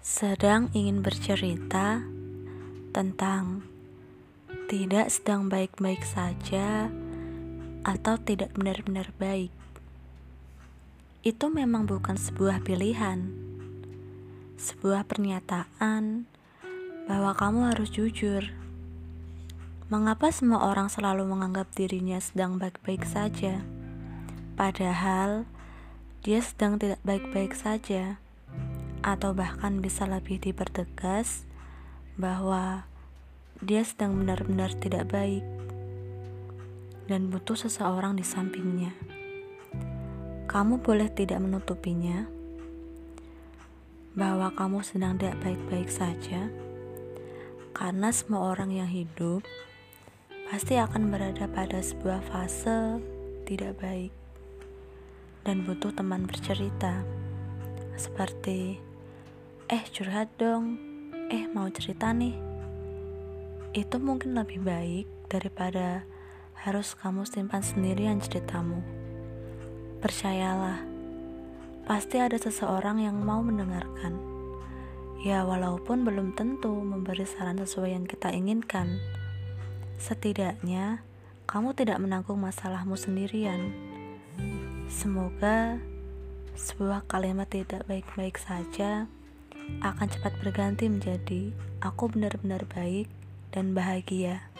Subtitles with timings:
[0.00, 2.00] sedang ingin bercerita
[2.96, 3.60] tentang
[4.64, 6.88] tidak sedang baik-baik saja
[7.84, 9.52] atau tidak benar-benar baik.
[11.20, 13.28] Itu memang bukan sebuah pilihan,
[14.56, 16.24] sebuah pernyataan
[17.04, 18.48] bahwa kamu harus jujur.
[19.92, 23.60] Mengapa semua orang selalu menganggap dirinya sedang baik-baik saja,
[24.56, 25.44] padahal
[26.24, 28.16] dia sedang tidak baik-baik saja?
[29.00, 31.48] Atau bahkan bisa lebih dipertegas
[32.20, 32.84] bahwa
[33.60, 35.44] dia sedang benar-benar tidak baik
[37.08, 38.92] dan butuh seseorang di sampingnya.
[40.48, 42.26] Kamu boleh tidak menutupinya
[44.14, 46.50] bahwa kamu sedang tidak baik-baik saja,
[47.70, 49.46] karena semua orang yang hidup
[50.50, 52.98] pasti akan berada pada sebuah fase
[53.46, 54.10] tidak baik
[55.46, 57.06] dan butuh teman bercerita,
[57.94, 58.89] seperti
[59.70, 60.82] eh curhat dong,
[61.30, 62.34] eh mau cerita nih.
[63.70, 66.02] Itu mungkin lebih baik daripada
[66.66, 68.82] harus kamu simpan sendirian ceritamu.
[70.02, 70.82] Percayalah,
[71.86, 74.18] pasti ada seseorang yang mau mendengarkan.
[75.22, 78.98] Ya, walaupun belum tentu memberi saran sesuai yang kita inginkan,
[80.02, 81.06] setidaknya
[81.46, 83.70] kamu tidak menanggung masalahmu sendirian.
[84.90, 85.78] Semoga
[86.58, 89.06] sebuah kalimat tidak baik-baik saja
[89.78, 93.06] akan cepat berganti menjadi aku benar-benar baik
[93.54, 94.50] dan bahagia.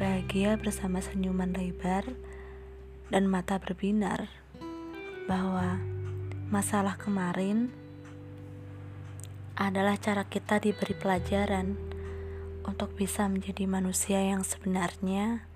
[0.00, 2.04] Bahagia bersama senyuman lebar
[3.12, 4.28] dan mata berbinar
[5.30, 5.80] bahwa
[6.50, 7.70] masalah kemarin
[9.56, 11.76] adalah cara kita diberi pelajaran
[12.68, 15.46] untuk bisa menjadi manusia yang sebenarnya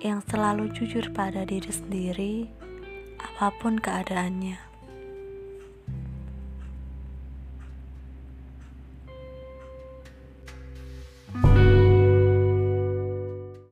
[0.00, 2.34] yang selalu jujur pada diri sendiri
[3.20, 4.69] apa pun keadaannya.